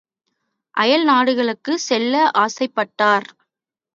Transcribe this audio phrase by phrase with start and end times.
[0.77, 3.27] அயல் நாடுகளுக்குச் செல்ல ஆசைப்பட்டார்.